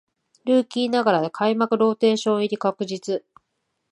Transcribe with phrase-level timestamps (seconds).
[0.45, 3.23] ルーキーながら開幕ローテーション入り確実